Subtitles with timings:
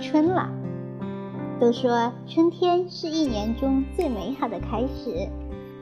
[0.00, 0.48] 春了
[1.60, 5.28] 都说春天是一年中最美好的开始。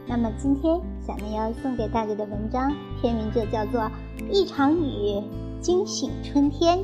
[0.08, 3.80] 那么今天小明要送给大家的文章，片名就叫做
[4.30, 5.22] 《一场雨
[5.60, 6.78] 惊醒春天》，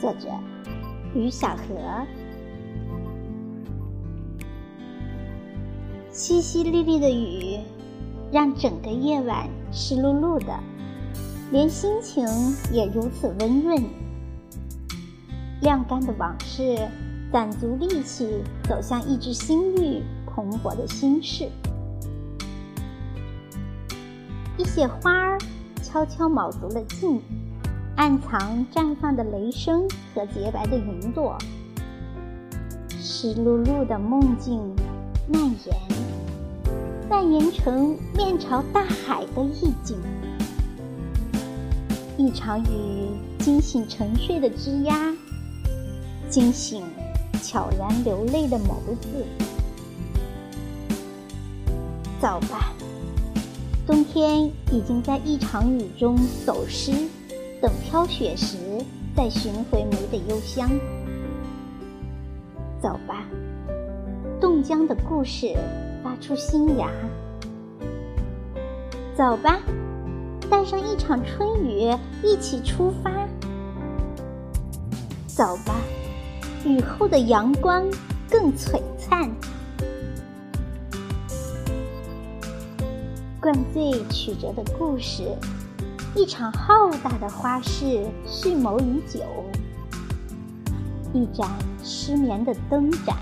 [0.00, 0.28] 作者
[1.14, 2.06] 于小河。
[6.10, 7.60] 淅淅沥沥的雨，
[8.32, 10.58] 让整个夜晚湿漉漉的，
[11.52, 12.26] 连心情
[12.72, 13.80] 也如此温润。
[15.60, 16.88] 晾干的往事，
[17.32, 20.02] 攒足力气走向一支新绿。
[20.38, 21.48] 蓬勃的心事，
[24.56, 25.36] 一些花儿
[25.82, 27.20] 悄悄卯足了劲，
[27.96, 29.82] 暗藏绽放的雷声
[30.14, 31.36] 和洁白的云朵。
[33.00, 34.62] 湿漉漉的梦境
[35.26, 35.76] 蔓延，
[37.10, 39.98] 蔓延成面朝大海的意境。
[42.16, 45.16] 一场雨惊醒沉睡的枝桠，
[46.28, 46.82] 惊醒
[47.42, 49.08] 悄然流泪的眸子。
[52.20, 52.72] 走吧，
[53.86, 56.92] 冬天已经在一场雨中走失，
[57.62, 58.56] 等飘雪时
[59.16, 60.68] 再寻回梅的幽香。
[62.80, 63.24] 走吧，
[64.40, 65.56] 冻僵的故事
[66.02, 66.90] 发出新芽。
[69.16, 69.60] 走吧，
[70.50, 73.10] 带上一场春雨一起出发。
[75.26, 75.76] 走吧，
[76.68, 77.82] 雨后的阳光
[78.30, 79.30] 更璀璨。
[83.40, 85.34] 灌醉曲折的故事，
[86.14, 89.20] 一场浩大的花事蓄谋已久。
[91.14, 91.48] 一盏
[91.82, 93.16] 失眠的灯盏，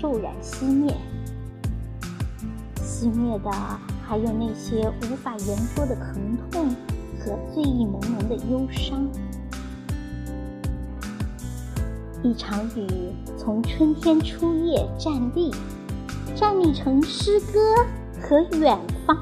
[0.00, 0.94] 骤然熄灭。
[2.76, 3.50] 熄灭的
[4.06, 6.68] 还有那些无法言说的疼痛
[7.18, 9.08] 和醉意朦胧的忧伤。
[12.24, 12.84] 一场雨
[13.36, 15.52] 从春天初叶站立，
[16.34, 17.86] 站立成诗歌
[18.20, 19.16] 和远方。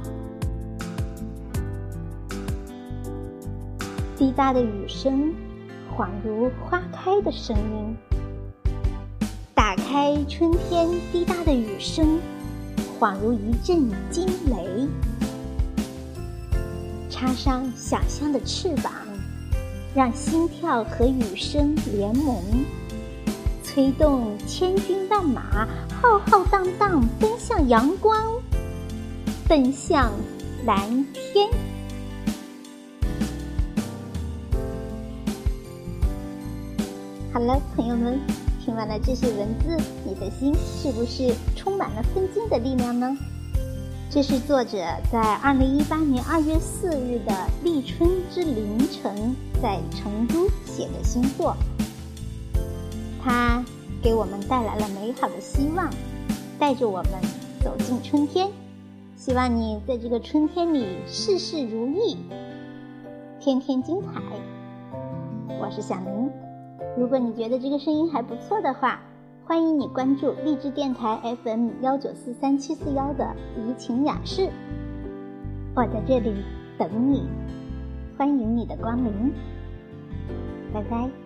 [4.17, 5.35] 滴答的雨声，
[5.95, 7.97] 恍如花开的声音。
[9.55, 12.19] 打开春天滴答的雨声，
[12.99, 14.89] 恍如一阵惊雷。
[17.11, 18.91] 插上想象的翅膀，
[19.95, 22.43] 让心跳和雨声联盟，
[23.77, 25.69] 推动千军万马
[26.01, 28.17] 浩浩荡荡奔向阳光，
[29.47, 30.11] 奔向
[30.65, 31.47] 蓝天。
[37.35, 38.19] 好了，朋友们，
[38.65, 39.77] 听完了这些文字，
[40.07, 43.15] 你的心是不是充满了奋进的力量呢？
[44.09, 44.79] 这是作者
[45.13, 51.55] 在二零一八年二月四日的立春之凌晨在成都写的新作。
[53.27, 53.61] 它
[54.01, 55.91] 给我们带来了美好的希望，
[56.61, 57.11] 带着我们
[57.61, 58.49] 走进春天。
[59.17, 62.17] 希望你在这个春天里事事如意，
[63.41, 64.23] 天天精彩。
[65.59, 66.31] 我是小明。
[66.97, 69.01] 如果你觉得这个声音还不错的话，
[69.45, 74.49] 欢迎你关注励志电台 FM 幺九四三七四幺的怡情雅室，
[75.75, 76.33] 我在这里
[76.79, 77.25] 等你，
[78.17, 79.33] 欢迎你的光临，
[80.73, 81.26] 拜拜。